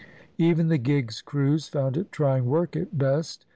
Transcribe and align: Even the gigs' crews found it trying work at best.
Even 0.39 0.67
the 0.69 0.79
gigs' 0.79 1.21
crews 1.21 1.67
found 1.67 1.95
it 1.95 2.11
trying 2.11 2.45
work 2.47 2.75
at 2.75 2.97
best. 2.97 3.45